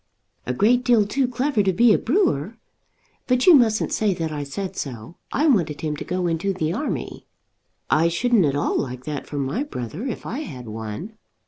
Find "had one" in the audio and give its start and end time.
10.39-11.19